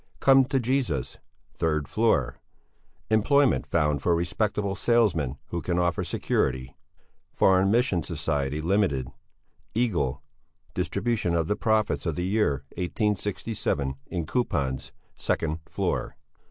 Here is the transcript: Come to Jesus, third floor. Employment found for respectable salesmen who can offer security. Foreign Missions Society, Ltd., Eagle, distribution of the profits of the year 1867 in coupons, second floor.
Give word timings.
Come 0.19 0.45
to 0.45 0.59
Jesus, 0.59 1.19
third 1.53 1.87
floor. 1.87 2.39
Employment 3.11 3.67
found 3.67 4.01
for 4.01 4.15
respectable 4.15 4.73
salesmen 4.73 5.37
who 5.49 5.61
can 5.61 5.77
offer 5.77 6.03
security. 6.03 6.75
Foreign 7.31 7.69
Missions 7.69 8.07
Society, 8.07 8.63
Ltd., 8.63 9.11
Eagle, 9.75 10.23
distribution 10.73 11.35
of 11.35 11.45
the 11.45 11.55
profits 11.55 12.07
of 12.07 12.15
the 12.15 12.25
year 12.25 12.63
1867 12.79 13.93
in 14.07 14.25
coupons, 14.25 14.91
second 15.15 15.59
floor. 15.67 16.15